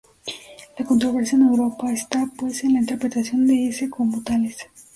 La 0.79 0.83
controversia 0.83 1.35
en 1.35 1.43
Europa 1.43 1.91
está, 1.93 2.27
pues, 2.35 2.63
en 2.63 2.73
la 2.73 2.79
interpretación 2.79 3.45
de 3.45 3.67
ese 3.69 3.87
"como 3.87 4.23
tales". 4.23 4.57